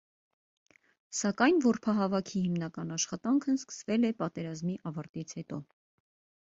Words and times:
Սակայն 1.17 1.59
որբահավաքի 1.65 2.41
հիմնական 2.47 2.97
աշխատանքն 2.97 3.61
սկսվել 3.61 4.09
է 4.11 4.13
պատերազմի 4.25 4.81
ավարտից 4.93 5.39
հետո։ 5.43 5.63